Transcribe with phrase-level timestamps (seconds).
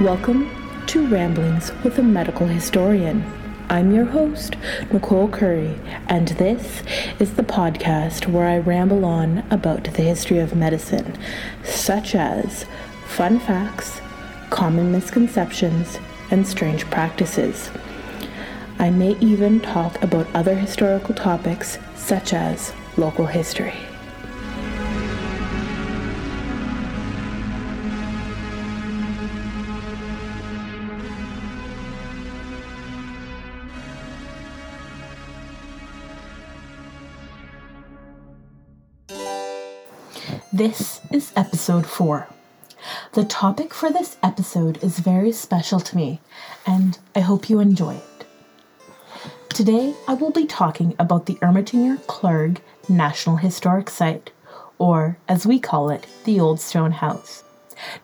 [0.00, 0.48] Welcome
[0.86, 3.22] to Ramblings with a Medical Historian.
[3.68, 4.56] I'm your host,
[4.90, 5.78] Nicole Curry,
[6.08, 6.82] and this
[7.18, 11.18] is the podcast where I ramble on about the history of medicine,
[11.64, 12.64] such as
[13.08, 14.00] fun facts,
[14.48, 15.98] common misconceptions,
[16.30, 17.70] and strange practices.
[18.78, 23.74] I may even talk about other historical topics, such as local history.
[40.52, 42.26] This is episode 4.
[43.12, 46.20] The topic for this episode is very special to me,
[46.66, 48.26] and I hope you enjoy it.
[49.48, 54.32] Today, I will be talking about the Ermatinger Clergue National Historic Site,
[54.76, 57.44] or as we call it, the Old Stone House.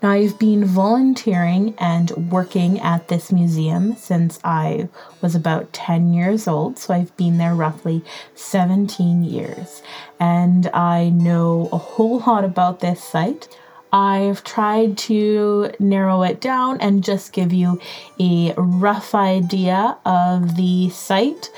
[0.03, 4.89] Now, I've been volunteering and working at this museum since I
[5.21, 8.05] was about 10 years old, so I've been there roughly
[8.35, 9.83] 17 years,
[10.21, 13.49] and I know a whole lot about this site.
[13.93, 17.81] I've tried to narrow it down and just give you
[18.21, 21.51] a rough idea of the site.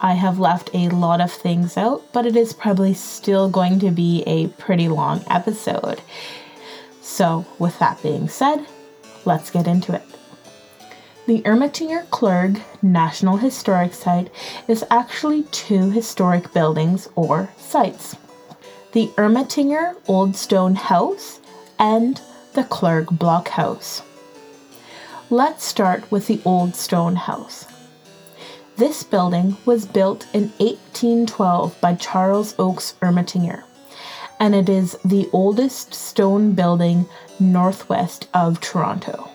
[0.00, 3.90] I have left a lot of things out, but it is probably still going to
[3.90, 6.00] be a pretty long episode.
[7.02, 8.64] So, with that being said,
[9.24, 10.04] let's get into it.
[11.26, 14.30] The Ermatinger Clergue National Historic Site
[14.68, 18.16] is actually two historic buildings or sites
[18.92, 21.40] the Ermatinger Old Stone House
[21.78, 22.20] and
[22.52, 24.02] the Clergue Block House.
[25.30, 27.66] Let's start with the Old Stone House.
[28.76, 33.64] This building was built in 1812 by Charles Oakes Ermatinger
[34.42, 37.06] and it is the oldest stone building
[37.38, 39.30] northwest of Toronto.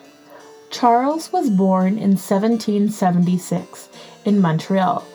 [0.70, 3.88] Charles was born in 1776
[4.26, 5.08] in Montreal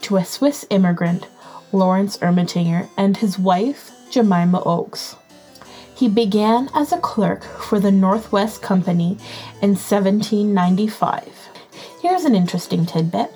[0.00, 1.28] to a Swiss immigrant,
[1.70, 5.14] Lawrence Ermatinger, and his wife, Jemima Oakes.
[5.94, 9.18] He began as a clerk for the Northwest Company
[9.62, 11.28] in 1795.
[12.02, 13.32] Here's an interesting tidbit.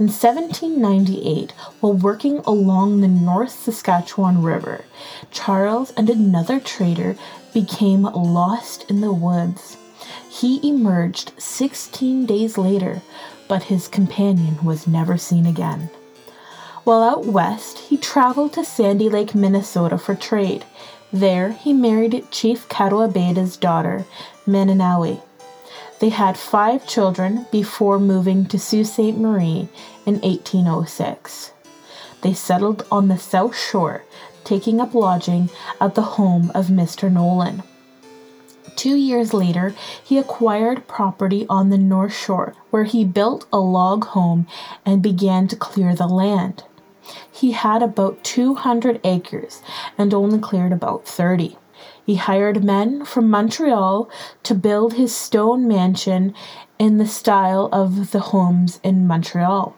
[0.00, 1.50] In 1798,
[1.80, 4.84] while working along the North Saskatchewan River,
[5.32, 7.16] Charles and another trader
[7.52, 9.76] became lost in the woods.
[10.30, 13.02] He emerged 16 days later,
[13.48, 15.90] but his companion was never seen again.
[16.84, 20.64] While out west, he traveled to Sandy Lake, Minnesota for trade.
[21.12, 24.04] There, he married Chief Katawabide's daughter,
[24.46, 25.22] Mananawi.
[26.00, 29.16] They had five children before moving to Sault Ste.
[29.16, 29.68] Marie
[30.06, 31.52] in 1806.
[32.22, 34.04] They settled on the South Shore,
[34.44, 35.50] taking up lodging
[35.80, 37.10] at the home of Mr.
[37.10, 37.64] Nolan.
[38.76, 44.04] Two years later, he acquired property on the North Shore, where he built a log
[44.04, 44.46] home
[44.86, 46.62] and began to clear the land.
[47.30, 49.62] He had about 200 acres
[49.96, 51.56] and only cleared about 30.
[52.08, 54.08] He hired men from Montreal
[54.44, 56.32] to build his stone mansion
[56.78, 59.76] in the style of the homes in Montreal.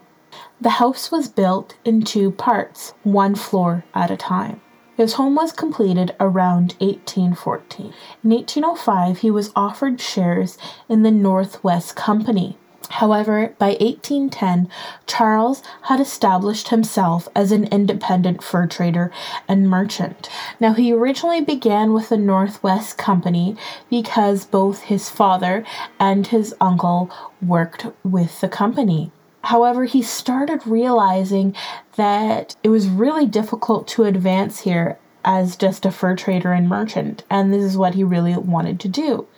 [0.60, 4.60] The house was built in two parts, one floor at a time.
[4.96, 7.92] His home was completed around 1814.
[8.22, 10.56] In 1805, he was offered shares
[10.88, 12.56] in the Northwest Company.
[12.94, 14.68] However, by 1810,
[15.06, 19.12] Charles had established himself as an independent fur trader
[19.46, 20.28] and merchant.
[20.58, 23.56] Now, he originally began with the Northwest Company
[23.88, 25.64] because both his father
[26.00, 29.12] and his uncle worked with the company.
[29.44, 31.54] However, he started realizing
[31.94, 37.22] that it was really difficult to advance here as just a fur trader and merchant,
[37.30, 39.28] and this is what he really wanted to do.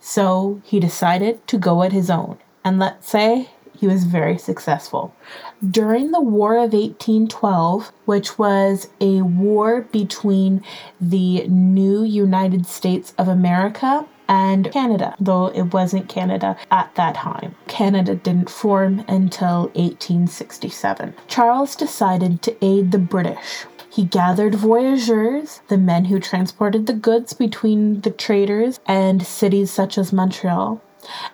[0.00, 5.14] So he decided to go it his own and let's say he was very successful.
[5.66, 10.62] During the War of 1812, which was a war between
[11.00, 17.54] the new United States of America and Canada, though it wasn't Canada at that time.
[17.66, 21.14] Canada didn't form until 1867.
[21.26, 23.64] Charles decided to aid the British.
[23.90, 29.98] He gathered voyageurs, the men who transported the goods between the traders and cities such
[29.98, 30.80] as Montreal,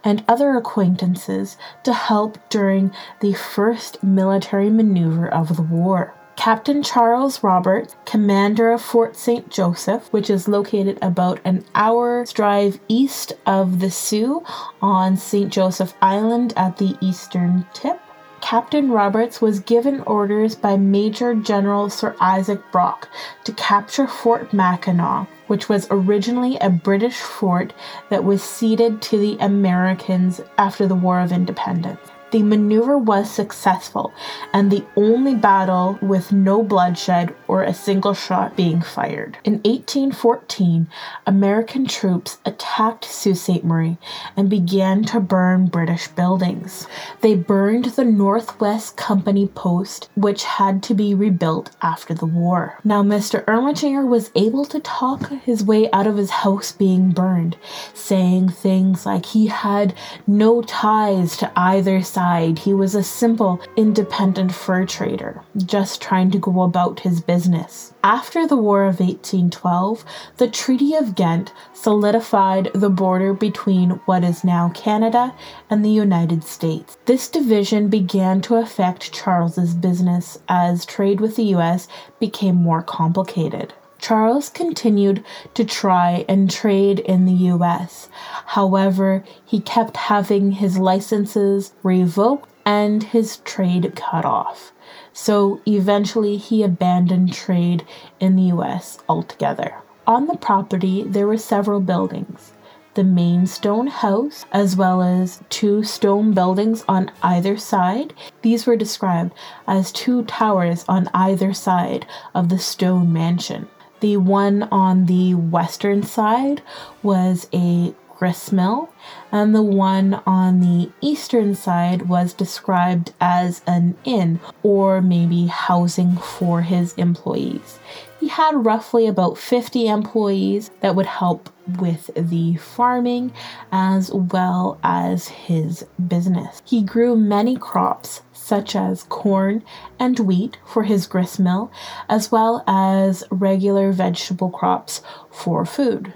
[0.05, 6.15] and other acquaintances to help during the first military maneuver of the war.
[6.37, 9.51] Captain Charles Robert, commander of Fort St.
[9.51, 14.45] Joseph, which is located about an hour's drive east of the Soo
[14.83, 15.51] on St.
[15.51, 18.01] Joseph Island at the eastern tip,
[18.41, 23.09] Captain Roberts was given orders by Major General Sir Isaac Brock
[23.45, 27.73] to capture Fort Mackinac, which was originally a British fort
[28.11, 32.01] that was ceded to the Americans after the War of Independence.
[32.33, 34.13] The maneuver was successful
[34.53, 39.39] and the only battle with no bloodshed or a single shot being fired.
[39.45, 40.89] In 1814,
[41.25, 43.63] American troops attacked Sault Ste.
[43.63, 43.99] Marie
[44.37, 46.89] and began to burn British buildings.
[47.21, 52.81] They burned the Northwest Company post, which had to be rebuilt after the war.
[52.83, 53.45] Now, Mr.
[53.45, 57.57] Ermatinger was able to talk his way out of his house being burned,
[57.95, 59.95] saying things like he had
[60.27, 66.31] no ties to either side side, he was a simple, independent fur trader, just trying
[66.31, 67.93] to go about his business.
[68.03, 70.03] After the War of 1812,
[70.39, 75.35] the Treaty of Ghent solidified the border between what is now Canada
[75.69, 76.97] and the United States.
[77.05, 81.87] This division began to affect Charles's business as trade with the US
[82.19, 83.75] became more complicated.
[83.99, 88.09] Charles continued to try and trade in the US.
[88.47, 94.73] However, he kept having his licenses revoked and his trade cut off.
[95.13, 97.87] So eventually he abandoned trade
[98.21, 99.77] in the US altogether.
[100.07, 102.53] On the property, there were several buildings
[102.97, 108.15] the main stone house, as well as two stone buildings on either side.
[108.41, 109.35] These were described
[109.67, 113.69] as two towers on either side of the stone mansion.
[114.01, 116.63] The one on the western side
[117.03, 118.89] was a gristmill,
[119.31, 126.17] and the one on the eastern side was described as an inn or maybe housing
[126.17, 127.79] for his employees.
[128.21, 133.33] He had roughly about 50 employees that would help with the farming
[133.73, 136.63] as well as his business.
[136.65, 139.65] He grew many crops such as corn
[139.99, 141.71] and wheat for his gristmill,
[142.09, 146.13] as well as regular vegetable crops for food.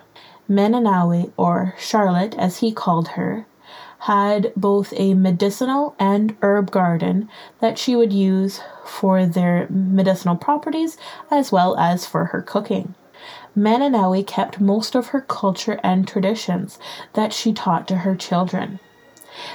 [0.49, 3.47] Mananawi, or Charlotte as he called her,
[4.01, 7.29] had both a medicinal and herb garden
[7.61, 10.97] that she would use for their medicinal properties
[11.31, 12.95] as well as for her cooking.
[13.57, 16.79] Mananawi kept most of her culture and traditions
[17.15, 18.79] that she taught to her children.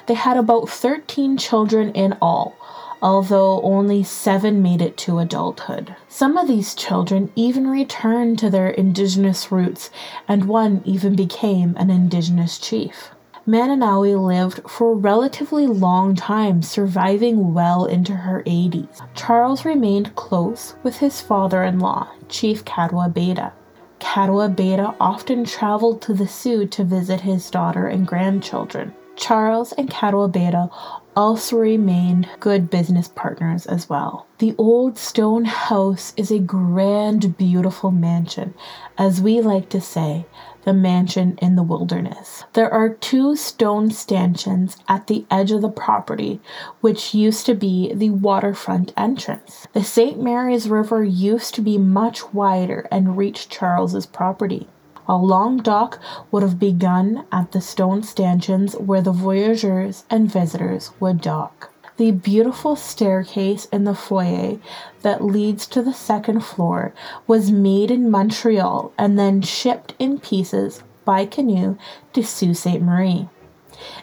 [0.07, 2.56] They had about 13 children in all,
[3.01, 5.95] although only seven made it to adulthood.
[6.07, 9.89] Some of these children even returned to their indigenous roots,
[10.27, 13.12] and one even became an indigenous chief.
[13.47, 19.01] Mananawi lived for a relatively long time, surviving well into her 80s.
[19.13, 23.51] Charles remained close with his father in law, Chief Katawabide.
[24.00, 28.94] Katawabide often traveled to the Soo to visit his daughter and grandchildren.
[29.15, 30.69] Charles and Katawabide
[31.15, 34.27] also remained good business partners as well.
[34.39, 38.53] The old stone house is a grand, beautiful mansion,
[38.97, 40.25] as we like to say,
[40.65, 42.44] the mansion in the wilderness.
[42.53, 46.41] There are two stone stanchions at the edge of the property,
[46.81, 49.67] which used to be the waterfront entrance.
[49.73, 50.21] The St.
[50.21, 54.67] Mary's River used to be much wider and reached Charles's property.
[55.07, 56.00] A long dock
[56.31, 61.71] would have begun at the stone stanchions where the voyageurs and visitors would dock.
[61.97, 64.59] The beautiful staircase in the foyer
[65.02, 66.94] that leads to the second floor
[67.25, 71.78] was made in Montreal and then shipped in pieces by canoe
[72.11, 72.81] to Sault Ste.
[72.81, 73.30] Marie.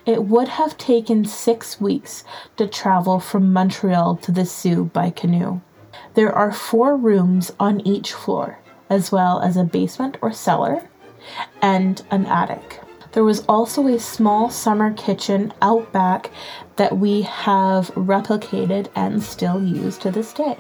[0.07, 2.25] It would have taken six weeks
[2.57, 5.61] to travel from Montreal to the Soo by canoe.
[6.15, 8.59] There are four rooms on each floor,
[8.89, 10.89] as well as a basement or cellar,
[11.61, 12.82] and an attic.
[13.13, 16.31] There was also a small summer kitchen out back
[16.77, 20.57] that we have replicated and still use to this day.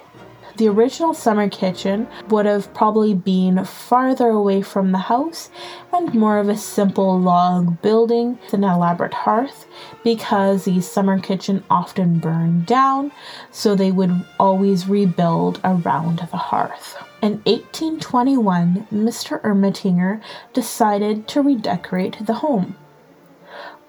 [0.57, 5.49] The original summer kitchen would have probably been farther away from the house
[5.93, 9.67] and more of a simple log building with an elaborate hearth
[10.05, 13.13] because the summer kitchen often burned down,
[13.51, 16.97] so they would always rebuild around the hearth.
[17.23, 19.41] In 1821, Mr.
[19.43, 20.21] Ermatinger
[20.53, 22.77] decided to redecorate the home.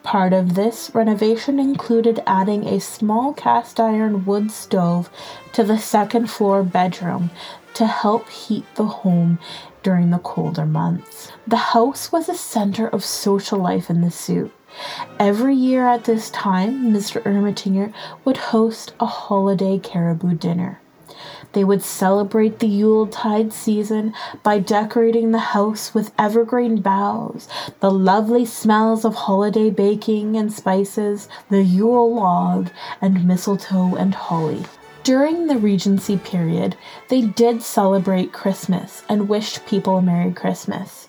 [0.04, 5.10] Part of this renovation included adding a small cast iron wood stove
[5.54, 7.32] to the second floor bedroom
[7.76, 9.40] to help heat the home
[9.82, 11.32] during the colder months.
[11.48, 14.52] The house was a center of social life in the Soo.
[15.20, 17.24] Every year at this time, Mr.
[17.24, 17.94] Ermatinger
[18.26, 20.82] would host a holiday caribou dinner.
[21.54, 27.48] They would celebrate the Yuletide season by decorating the house with evergreen boughs,
[27.80, 34.66] the lovely smells of holiday baking and spices, the Yule log, and mistletoe and holly.
[35.04, 36.76] During the Regency period,
[37.10, 41.08] they did celebrate Christmas and wished people a Merry Christmas.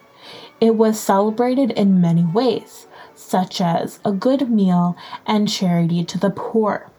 [0.60, 4.96] It was celebrated in many ways, such as a good meal
[5.26, 6.90] and charity to the poor.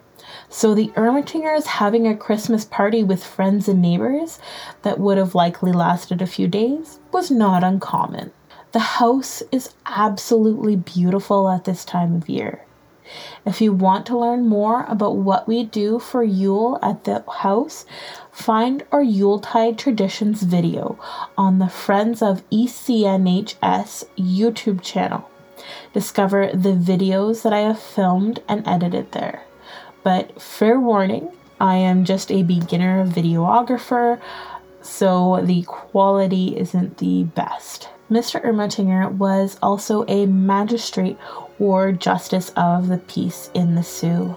[0.50, 4.40] So the Ermatingers having a Christmas party with friends and neighbors
[4.84, 8.32] that would have likely lasted a few days was not uncommon.
[8.72, 12.66] The house is absolutely beautiful at this time of year.
[13.46, 17.86] If you want to learn more about what we do for Yule at the house,
[18.32, 21.00] find our Yuletide Traditions video
[21.38, 25.30] on the Friends of ECNHS YouTube channel.
[25.94, 29.45] Discover the videos that I have filmed and edited there.
[30.06, 34.22] But fair warning, I am just a beginner videographer,
[34.80, 37.90] so the quality isn't the best.
[38.12, 38.40] Mr.
[38.46, 41.18] Ermatinger was also a magistrate
[41.58, 44.36] or justice of the peace in the Soo.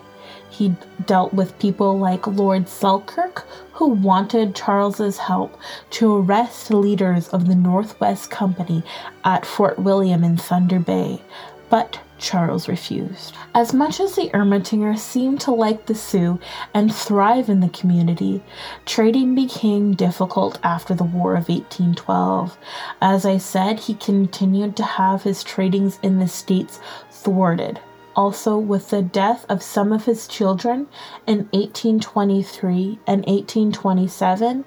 [0.48, 5.60] He dealt with people like Lord Selkirk, who wanted Charles's help
[5.90, 8.82] to arrest leaders of the Northwest Company
[9.22, 11.20] at Fort William in Thunder Bay,
[11.68, 13.34] but Charles refused.
[13.54, 16.38] As much as the Ermatingers seemed to like the Soo
[16.74, 18.42] and thrive in the community,
[18.84, 22.58] trading became difficult after the War of 1812.
[23.00, 27.80] As I said, he continued to have his tradings in the states thwarted.
[28.16, 30.88] Also, with the death of some of his children
[31.26, 34.64] in 1823 and 1827,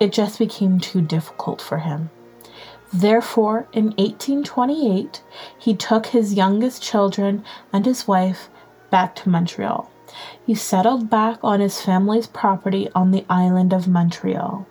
[0.00, 2.08] it just became too difficult for him.
[2.92, 5.22] Therefore, in 1828,
[5.56, 8.48] he took his youngest children and his wife
[8.90, 9.88] back to Montreal.
[10.44, 14.66] He settled back on his family's property on the island of Montreal.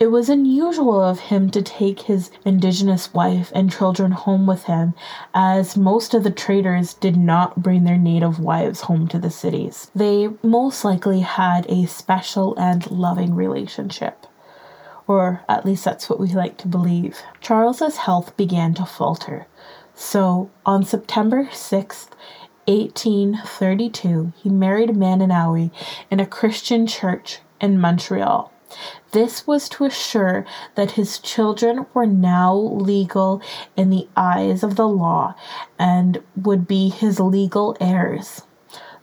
[0.00, 4.94] It was unusual of him to take his indigenous wife and children home with him,
[5.34, 9.90] as most of the traders did not bring their native wives home to the cities.
[9.94, 14.26] They most likely had a special and loving relationship
[15.06, 17.18] or at least that's what we like to believe.
[17.40, 19.46] Charles's health began to falter.
[19.94, 22.10] So, on September 6th,
[22.66, 25.70] 1832, he married Mananawi
[26.10, 28.52] in a Christian church in Montreal.
[29.10, 33.42] This was to assure that his children were now legal
[33.76, 35.34] in the eyes of the law
[35.78, 38.42] and would be his legal heirs,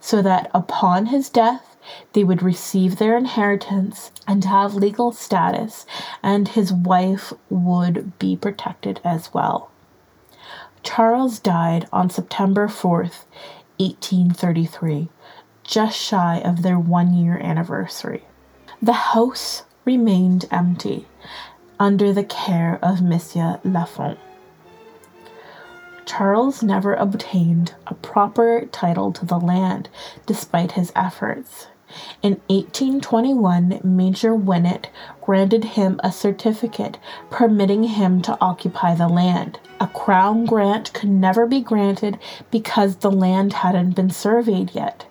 [0.00, 1.67] so that upon his death,
[2.12, 5.86] they would receive their inheritance and have legal status,
[6.22, 9.70] and his wife would be protected as well.
[10.82, 13.24] Charles died on September 4th,
[13.78, 15.08] 1833,
[15.64, 18.24] just shy of their one year anniversary.
[18.80, 21.06] The house remained empty
[21.80, 24.18] under the care of Monsieur Lafont.
[26.06, 29.90] Charles never obtained a proper title to the land
[30.24, 31.66] despite his efforts.
[32.22, 34.86] In 1821, Major Winnett
[35.20, 36.98] granted him a certificate
[37.30, 39.58] permitting him to occupy the land.
[39.80, 42.18] A crown grant could never be granted
[42.50, 45.06] because the land hadn't been surveyed yet.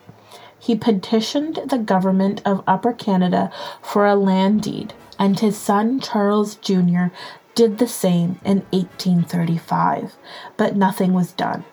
[0.60, 6.56] He petitioned the government of Upper Canada for a land deed, and his son Charles
[6.56, 7.06] Jr.
[7.56, 10.18] did the same in 1835,
[10.58, 11.64] but nothing was done.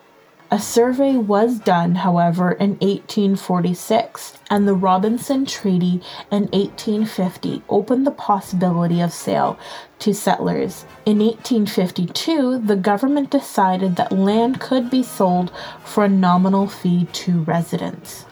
[0.55, 8.11] A survey was done, however, in 1846, and the Robinson Treaty in 1850 opened the
[8.11, 9.59] possibility of sale
[9.99, 10.85] to settlers.
[11.05, 15.51] In 1852, the government decided that land could be sold
[15.83, 18.23] for a nominal fee to residents.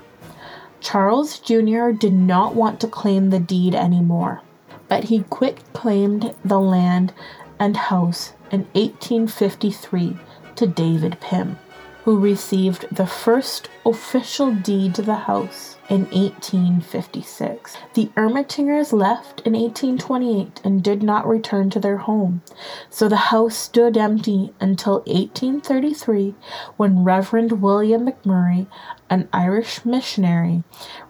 [0.79, 1.89] Charles Jr.
[1.91, 4.41] did not want to claim the deed anymore,
[4.87, 7.11] but he quit claimed the land
[7.59, 10.15] and house in 1853
[10.55, 11.59] to David Pym
[12.03, 17.77] who received the first official deed to the house in 1856.
[17.93, 22.41] The Ermatingers left in 1828 and did not return to their home,
[22.89, 26.35] so the house stood empty until 1833
[26.75, 28.67] when Reverend William McMurray,
[29.09, 30.63] an Irish missionary,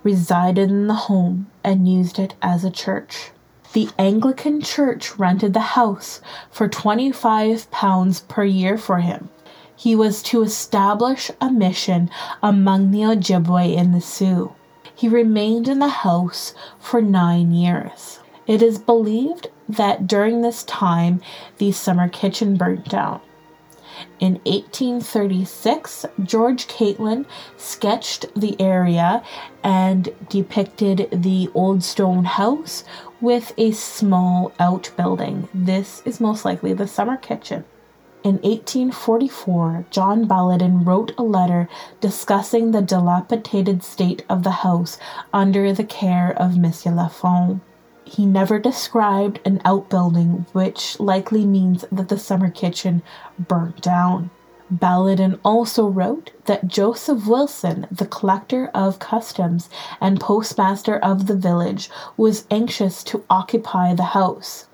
[0.04, 3.32] resided in the home and used it as a church.
[3.74, 6.22] The Anglican Church rented the house
[6.52, 9.30] for £25 per year for him
[9.76, 12.10] he was to establish a mission
[12.42, 14.54] among the Ojibwe in the Soo.
[14.96, 18.20] He remained in the house for nine years.
[18.46, 21.22] It is believed that during this time
[21.58, 23.22] the summer kitchen burnt down.
[24.20, 27.26] In 1836, George Catlin
[27.58, 29.24] sketched the area
[29.64, 32.84] and depicted the old stone house
[33.22, 35.48] with a small outbuilding.
[35.54, 37.66] This is most likely the summer kitchen.
[38.24, 41.68] In 1844, John Ballenden wrote a letter
[42.00, 44.98] discussing the dilapidated state of the house
[45.34, 47.60] under the care of Monsieur Lafond.
[48.06, 53.04] He never described an outbuilding, which likely means that the summer kitchen
[53.38, 54.30] burnt down.
[54.72, 61.90] Ballenden also wrote that Joseph Wilson, the collector of customs and postmaster of the village,
[62.16, 64.68] was anxious to occupy the house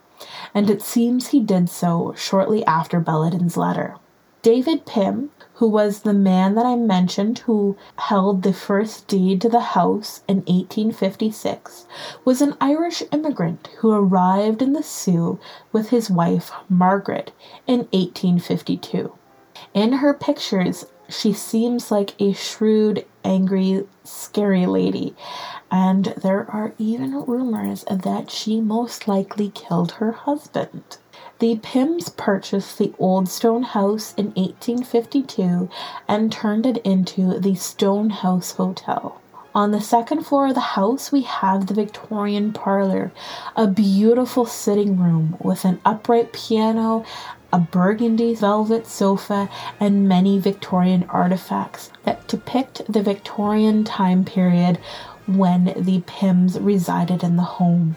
[0.54, 3.96] and it seems he did so shortly after Ballenden's letter.
[4.42, 9.50] David Pym, who was the man that I mentioned who held the first deed to
[9.50, 11.86] the house in 1856,
[12.24, 15.40] was an Irish immigrant who arrived in the Soo
[15.74, 17.34] with his wife Margaret
[17.68, 19.12] in 1852.
[19.74, 25.16] In her pictures, she seems like a shrewd, angry, scary lady,
[25.72, 30.98] and there are even rumors that she most likely killed her husband.
[31.40, 35.70] The Pyms purchased the old stone house in 1852
[36.08, 39.22] and turned it into the Stone House Hotel.
[39.56, 43.12] On the second floor of the house, we have the Victorian parlor,
[43.56, 47.04] a beautiful sitting room with an upright piano,
[47.52, 54.78] a burgundy velvet sofa, and many Victorian artifacts that depict the Victorian time period
[55.28, 57.96] when the Pyms resided in the home.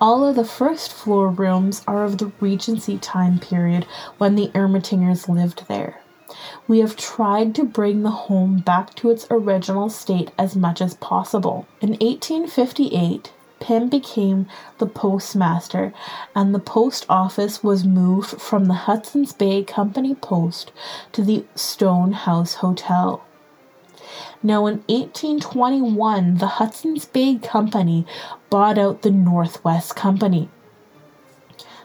[0.00, 3.86] All of the first floor rooms are of the Regency time period
[4.18, 6.00] when the Ermatingers lived there.
[6.66, 10.94] We have tried to bring the home back to its original state as much as
[10.94, 11.66] possible.
[11.80, 15.94] In 1858, Pym became the postmaster,
[16.34, 20.72] and the post office was moved from the Hudson's Bay Company Post
[21.12, 23.24] to the Stone House Hotel.
[24.42, 28.04] Now, in 1821, the Hudson's Bay Company
[28.50, 30.48] bought out the Northwest Company.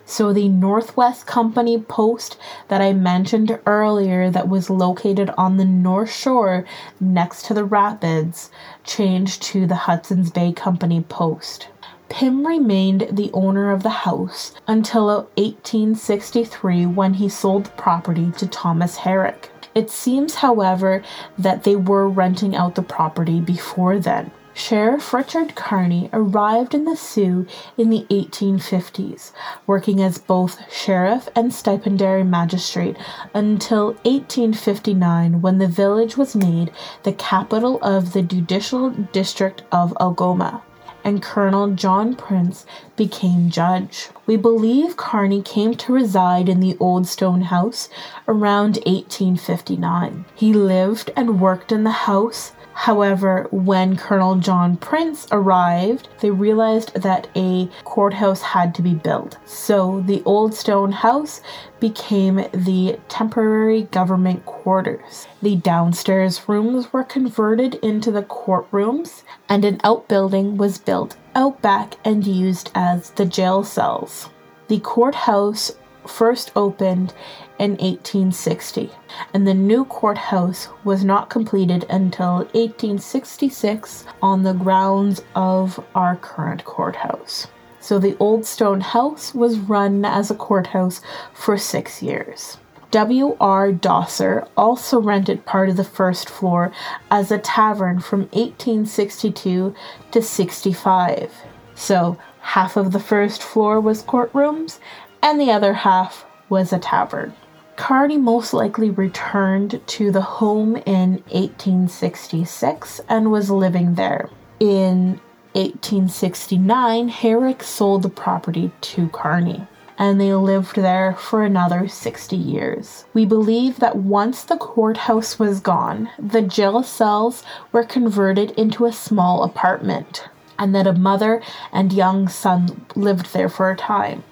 [0.10, 2.38] So, the Northwest Company post
[2.70, 6.64] that I mentioned earlier, that was located on the North Shore
[6.98, 8.50] next to the rapids,
[8.86, 11.68] changed to the Hudson's Bay Company post.
[12.08, 18.48] Pym remained the owner of the house until 1863 when he sold the property to
[18.48, 19.52] Thomas Herrick.
[19.76, 21.04] It seems, however,
[21.38, 24.32] that they were renting out the property before then.
[24.58, 27.46] Sheriff Richard Carney arrived in the Soo
[27.78, 29.32] in the 1850s,
[29.68, 32.98] working as both sheriff and stipendiary magistrate
[33.36, 36.72] until 1859 when the village was made
[37.04, 40.64] the capital of the judicial district of Algoma
[41.04, 42.66] and Colonel John Prince
[42.98, 44.10] became judge.
[44.26, 47.88] We believe Carney came to reside in the old stone house
[48.28, 50.26] around 1859.
[50.36, 56.94] He lived and worked in the house However, when Colonel John Prince arrived, they realized
[56.94, 59.38] that a courthouse had to be built.
[59.46, 61.42] So the old stone house
[61.80, 65.28] became the temporary government quarters.
[65.42, 71.96] The downstairs rooms were converted into the courtrooms, and an outbuilding was built out back
[72.06, 74.30] and used as the jail cells.
[74.68, 77.14] The courthouse first opened
[77.60, 78.92] in 1860,
[79.34, 86.64] and the new courthouse was not completed until 1866 on the grounds of our current
[86.66, 87.48] courthouse.
[87.80, 91.02] So the old stone house was run as a courthouse
[91.34, 92.58] for six years.
[92.92, 93.74] W.R.
[93.74, 96.72] Dosser also rented part of the first floor
[97.12, 99.76] as a tavern from 1862
[100.12, 101.34] to 65.
[101.76, 104.80] So half of the first floor was courtrooms
[105.22, 107.34] and the other half was a tavern.
[107.78, 114.30] Carney most likely returned to the home in 1866 and was living there.
[114.60, 115.22] In
[115.54, 119.68] 1869, Herrick sold the property to Carney
[120.00, 123.06] and they lived there for another 60 years.
[123.14, 128.92] We believe that once the courthouse was gone, the jail cells were converted into a
[128.92, 130.28] small apartment,
[130.60, 134.24] and that a mother and young son lived there for a time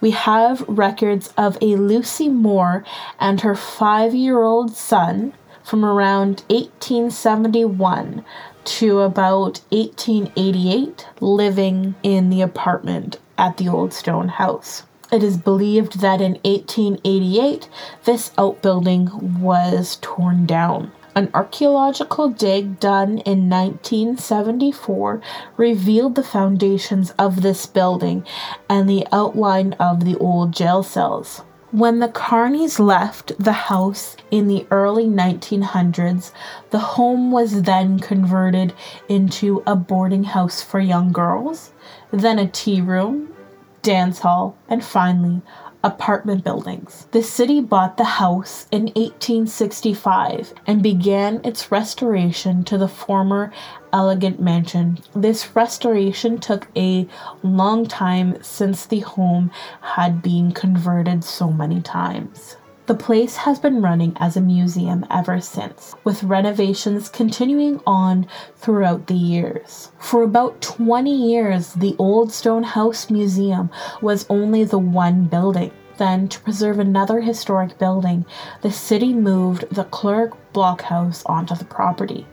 [0.00, 2.84] we have records of a Lucy Moore
[3.18, 5.32] and her five year old son
[5.62, 8.24] from around 1871
[8.64, 14.84] to about 1888 living in the apartment at the Old Stone House.
[15.12, 17.68] It is believed that in 1888
[18.04, 20.92] this outbuilding was torn down.
[21.16, 25.20] An archaeological dig done in 1974
[25.56, 28.24] revealed the foundations of this building
[28.68, 31.42] and the outline of the old jail cells.
[31.72, 36.30] When the Carneys left the house in the early 1900s,
[36.70, 38.72] the home was then converted
[39.08, 41.72] into a boarding house for young girls,
[42.12, 43.34] then a tea room,
[43.82, 45.42] dance hall, and finally
[45.82, 47.06] apartment buildings.
[47.12, 53.52] The city bought the house in 1865 and began its restoration to the former
[53.92, 54.98] elegant mansion.
[55.14, 57.08] This restoration took a
[57.42, 62.56] long time since the home had been converted so many times.
[62.90, 68.26] The place has been running as a museum ever since, with renovations continuing on
[68.56, 69.92] throughout the years.
[70.00, 73.70] For about 20 years, the Old Stone House Museum
[74.02, 75.70] was only the one building.
[75.98, 78.26] Then, to preserve another historic building,
[78.62, 82.26] the city moved the Clergue Blockhouse onto the property.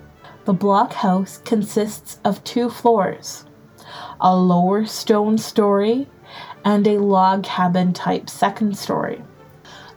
[0.45, 3.45] The blockhouse consists of two floors
[4.19, 6.07] a lower stone story
[6.65, 9.21] and a log cabin type second story.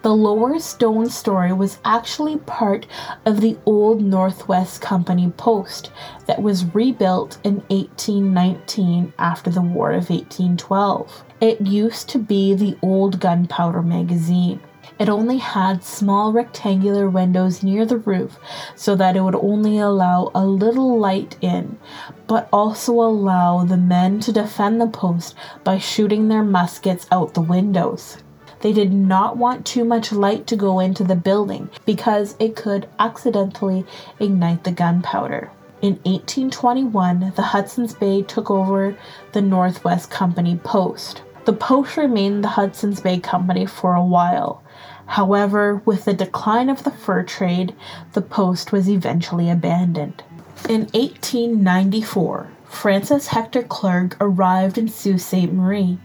[0.02, 2.86] The lower stone story was actually part
[3.26, 5.90] of the old Northwest Company post
[6.24, 11.24] that was rebuilt in 1819 after the War of 1812.
[11.42, 14.60] It used to be the old gunpowder magazine.
[14.98, 18.38] It only had small rectangular windows near the roof
[18.74, 21.78] so that it would only allow a little light in,
[22.26, 27.42] but also allow the men to defend the post by shooting their muskets out the
[27.42, 28.16] windows.
[28.60, 32.88] They did not want too much light to go into the building because it could
[32.98, 33.86] accidentally
[34.18, 35.50] ignite the gunpowder.
[35.80, 38.96] In 1821, the Hudson's Bay took over
[39.32, 41.22] the Northwest Company post.
[41.46, 44.62] The post remained the Hudson's Bay Company for a while.
[45.06, 47.74] However, with the decline of the fur trade,
[48.12, 50.22] the post was eventually abandoned.
[50.68, 55.52] In 1894, Francis Hector Clergue arrived in Sault Ste.
[55.52, 55.98] Marie.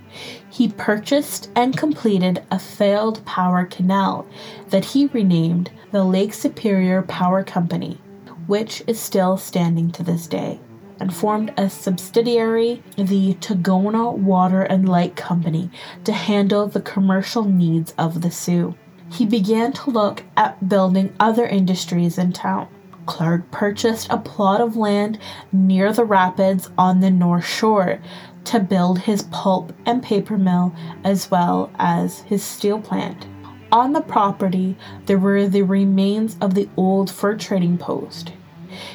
[0.50, 4.28] He purchased and completed a failed power canal
[4.70, 8.00] that he renamed the Lake Superior Power Company,
[8.48, 10.60] which is still standing to this day,
[11.00, 15.70] and formed a subsidiary, the Tagona Water and Light Company,
[16.04, 18.76] to handle the commercial needs of the Soo.
[19.12, 22.68] He began to look at building other industries in town.
[23.06, 25.20] Clergue purchased a plot of land
[25.52, 28.00] near the rapids on the North Shore
[28.46, 33.26] to build his pulp and paper mill as well as his steel plant.
[33.72, 38.32] On the property, there were the remains of the old fur trading post.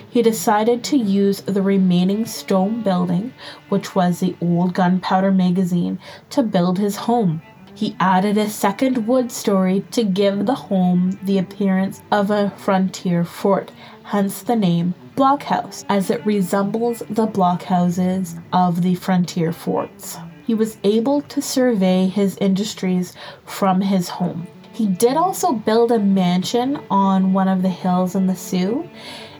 [0.09, 3.33] He decided to use the remaining stone building,
[3.69, 5.99] which was the old gunpowder magazine,
[6.31, 7.43] to build his home.
[7.75, 13.25] He added a second wood story to give the home the appearance of a frontier
[13.25, 13.71] fort
[14.11, 20.19] hence the name blockhouse, as it resembles the blockhouses of the frontier forts.
[20.45, 23.15] He was able to survey his industries
[23.47, 24.49] from his home.
[24.73, 28.91] He did also build a mansion on one of the hills in the Soo.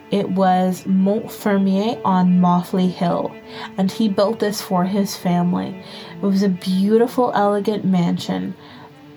[0.09, 3.29] It was Montfermeil on Moffley Hill,
[3.77, 5.83] and he built this for his family.
[6.15, 8.55] It was a beautiful, elegant mansion.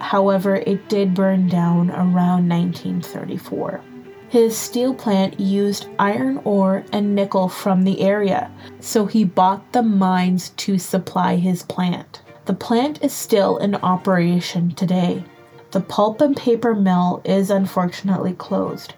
[0.00, 3.84] However, it did burn down around 1934.
[4.34, 9.84] His steel plant used iron ore and nickel from the area, so he bought the
[9.84, 12.20] mines to supply his plant.
[12.46, 15.22] The plant is still in operation today.
[15.70, 18.94] The pulp and paper mill is unfortunately closed,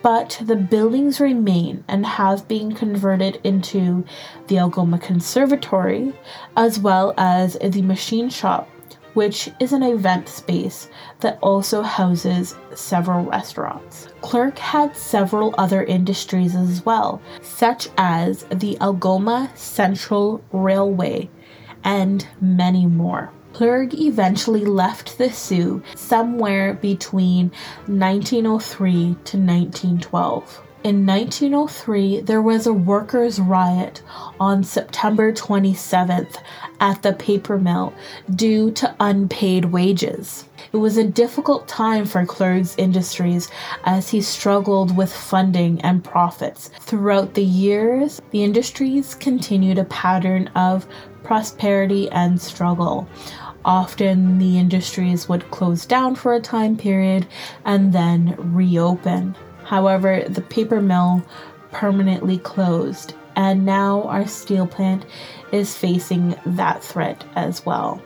[0.00, 4.02] but the buildings remain and have been converted into
[4.46, 6.14] the Algoma Conservatory
[6.56, 8.70] as well as the machine shop
[9.12, 10.88] which is an event space
[11.20, 14.08] that also houses several restaurants.
[14.24, 21.28] Clergue had several other industries as well, such as the Algoma Central Railway
[21.84, 23.30] and many more.
[23.52, 27.50] Clergue eventually left the Soo somewhere between
[27.86, 30.62] 1903 to 1912.
[30.84, 34.02] In 1903, there was a workers' riot
[34.38, 36.36] on September 27th
[36.78, 37.94] at the paper mill
[38.34, 40.44] due to unpaid wages.
[40.74, 43.48] It was a difficult time for Clergue's Industries
[43.84, 46.68] as he struggled with funding and profits.
[46.80, 50.86] Throughout the years, the industries continued a pattern of
[51.22, 53.08] prosperity and struggle.
[53.64, 57.26] Often the industries would close down for a time period
[57.64, 59.34] and then reopen.
[59.64, 61.24] However, the paper mill
[61.72, 65.04] permanently closed, and now our steel plant
[65.52, 68.02] is facing that threat as well.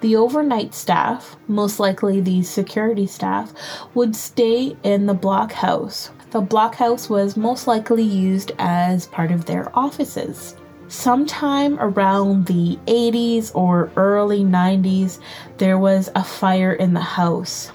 [0.00, 3.54] The overnight staff, most likely the security staff,
[3.94, 6.10] would stay in the blockhouse.
[6.30, 10.56] The blockhouse was most likely used as part of their offices.
[10.88, 15.20] Sometime around the 80s or early 90s,
[15.56, 17.70] there was a fire in the house,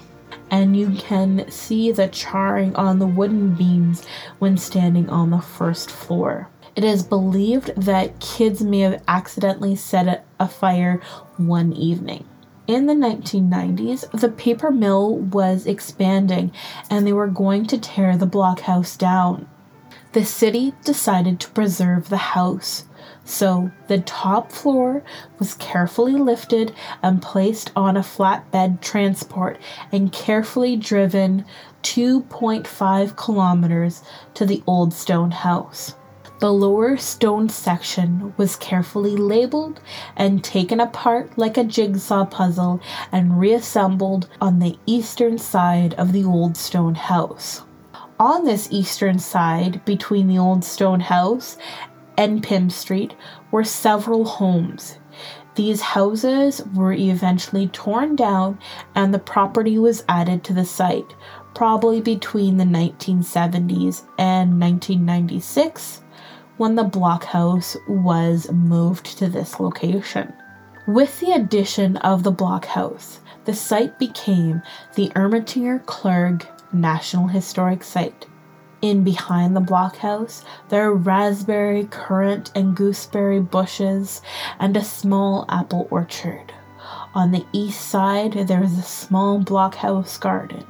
[0.50, 4.04] and you can see the charring on the wooden beams
[4.38, 6.48] when standing on the first floor.
[6.76, 11.00] It is believed that kids may have accidentally set a fire
[11.36, 12.24] one evening.
[12.66, 16.52] In the 1990s, the paper mill was expanding
[16.88, 19.48] and they were going to tear the blockhouse down.
[20.12, 22.84] The city decided to preserve the house,
[23.30, 25.02] so the top floor
[25.38, 29.58] was carefully lifted and placed on a flatbed transport
[29.92, 31.44] and carefully driven
[31.82, 34.02] 2.5 kilometers
[34.34, 35.94] to the old stone house.
[36.40, 39.80] The lower stone section was carefully labeled
[40.16, 42.80] and taken apart like a jigsaw puzzle
[43.12, 47.62] and reassembled on the eastern side of the old stone house.
[48.18, 51.56] On this eastern side, between the old stone house
[52.20, 53.14] and Pym Street,
[53.50, 54.98] were several homes.
[55.54, 58.58] These houses were eventually torn down
[58.94, 61.14] and the property was added to the site,
[61.54, 66.02] probably between the 1970s and 1996
[66.58, 70.30] when the blockhouse was moved to this location.
[70.86, 74.60] With the addition of the blockhouse, the site became
[74.94, 78.26] the Ermatinger Clergue National Historic Site.
[78.82, 84.22] In behind the blockhouse, there are raspberry, currant, and gooseberry bushes
[84.58, 86.54] and a small apple orchard.
[87.14, 90.64] On the east side, there is a small blockhouse garden,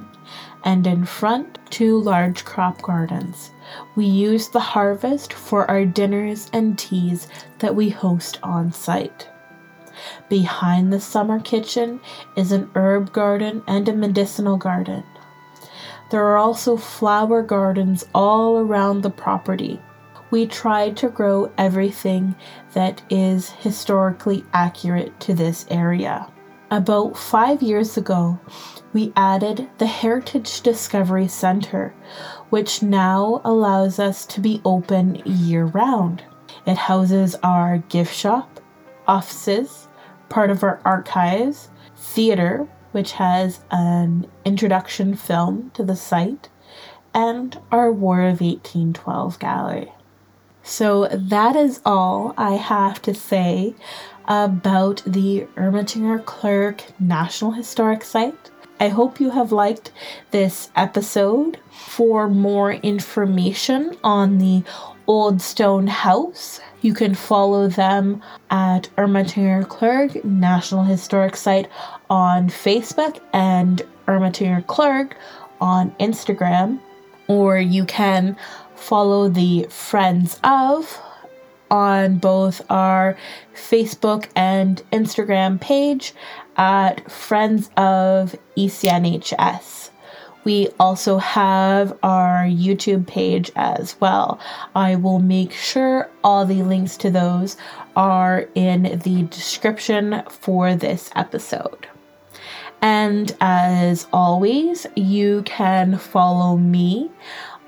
[0.65, 3.51] and in front, two large crop gardens.
[3.95, 7.27] We use the harvest for our dinners and teas
[7.59, 9.29] that we host on site.
[10.27, 12.01] Behind the summer kitchen
[12.35, 15.03] is an herb garden and a medicinal garden.
[16.11, 19.81] There are also flower gardens all around the property.
[20.29, 22.35] We tried to grow everything
[22.73, 26.29] that is historically accurate to this area.
[26.69, 28.37] About five years ago,
[28.91, 31.93] we added the Heritage Discovery Center,
[32.49, 36.23] which now allows us to be open year round.
[36.65, 38.59] It houses our gift shop,
[39.07, 39.87] offices,
[40.27, 46.49] part of our archives, theater, which has an introduction film to the site,
[47.13, 49.91] and our War of 1812 gallery.
[50.63, 53.73] So that is all I have to say
[54.25, 58.51] about the Ermatinger Clergue National Historic Site.
[58.79, 59.91] I hope you have liked
[60.31, 61.59] this episode.
[61.71, 64.63] For more information on the
[65.07, 71.69] Old Stone House, you can follow them at Ermatinger Clergue National Historic Site
[72.09, 75.15] on Facebook and Ermatinger Clergue
[75.59, 76.79] on Instagram,
[77.27, 78.35] or you can
[78.75, 80.99] follow the Friends of
[81.69, 83.17] on both our
[83.55, 86.13] Facebook and Instagram page
[86.57, 89.80] at Friends of ECNHS.
[90.43, 94.39] We also have our YouTube page as well.
[94.75, 97.57] I will make sure all the links to those
[97.95, 101.87] are in the description for this episode.
[102.81, 107.11] And as always, you can follow me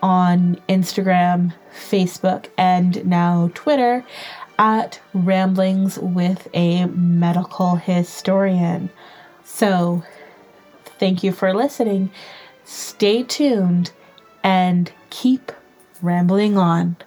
[0.01, 4.03] on Instagram, Facebook, and now Twitter
[4.57, 8.89] at Ramblings with a Medical Historian.
[9.43, 10.03] So,
[10.99, 12.11] thank you for listening.
[12.65, 13.91] Stay tuned
[14.43, 15.51] and keep
[16.01, 16.97] rambling on.